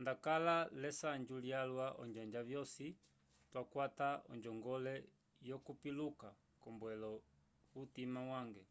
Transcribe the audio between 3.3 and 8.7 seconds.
twakwata onjongole yokupiluka k'ombwelo yutima yange